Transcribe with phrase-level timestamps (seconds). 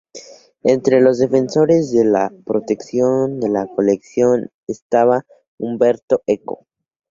[0.63, 5.27] Entre los defensores de la protección de la colección estaba
[5.59, 6.65] Umberto Eco.